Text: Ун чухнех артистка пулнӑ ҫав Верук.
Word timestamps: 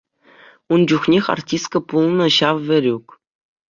Ун 0.77 0.81
чухнех 0.93 1.25
артистка 1.35 1.77
пулнӑ 1.93 2.27
ҫав 2.41 2.57
Верук. 2.75 3.07